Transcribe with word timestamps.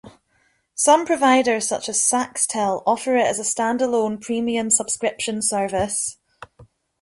Some 0.73 1.05
providers 1.05 1.67
such 1.67 1.87
as 1.87 1.99
SaskTel 1.99 2.81
offer 2.87 3.17
it 3.17 3.27
as 3.27 3.37
a 3.37 3.43
stand-alone 3.43 4.17
premium 4.17 4.71
subscription 4.71 5.43
service. 5.43 6.17